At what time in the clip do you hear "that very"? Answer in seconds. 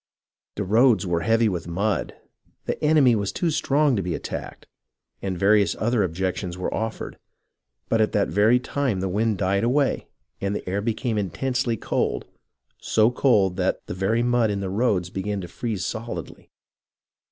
8.13-8.59